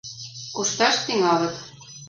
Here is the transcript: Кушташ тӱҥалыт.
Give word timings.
Кушташ 0.55 0.95
тӱҥалыт. 1.05 1.55